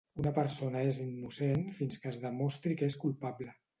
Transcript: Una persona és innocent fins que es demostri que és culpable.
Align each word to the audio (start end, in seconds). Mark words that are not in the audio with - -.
Una 0.21 0.29
persona 0.37 0.79
és 0.93 0.97
innocent 1.03 1.61
fins 1.81 2.01
que 2.05 2.09
es 2.13 2.19
demostri 2.25 2.77
que 2.81 2.89
és 2.93 2.97
culpable. 3.05 3.55